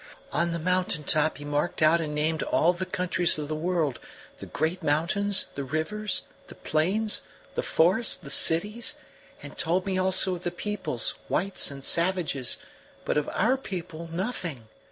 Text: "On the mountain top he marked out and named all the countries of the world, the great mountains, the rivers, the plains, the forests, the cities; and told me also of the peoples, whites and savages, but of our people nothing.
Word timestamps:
"On 0.31 0.51
the 0.51 0.57
mountain 0.57 1.03
top 1.03 1.37
he 1.37 1.45
marked 1.45 1.79
out 1.79 2.01
and 2.01 2.15
named 2.15 2.41
all 2.41 2.73
the 2.73 2.87
countries 2.87 3.37
of 3.37 3.47
the 3.47 3.55
world, 3.55 3.99
the 4.37 4.47
great 4.47 4.81
mountains, 4.81 5.45
the 5.53 5.63
rivers, 5.63 6.23
the 6.47 6.55
plains, 6.55 7.21
the 7.53 7.61
forests, 7.61 8.15
the 8.17 8.31
cities; 8.31 8.95
and 9.43 9.55
told 9.59 9.85
me 9.85 9.99
also 9.99 10.33
of 10.33 10.41
the 10.41 10.49
peoples, 10.49 11.13
whites 11.29 11.69
and 11.69 11.83
savages, 11.83 12.57
but 13.05 13.15
of 13.15 13.29
our 13.31 13.57
people 13.57 14.09
nothing. 14.11 14.67